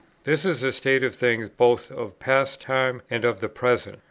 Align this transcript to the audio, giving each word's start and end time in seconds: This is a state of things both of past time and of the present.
This 0.23 0.45
is 0.45 0.63
a 0.63 0.71
state 0.71 1.03
of 1.03 1.13
things 1.13 1.47
both 1.47 1.91
of 1.91 2.17
past 2.17 2.59
time 2.59 3.03
and 3.11 3.23
of 3.23 3.39
the 3.39 3.47
present. 3.49 3.99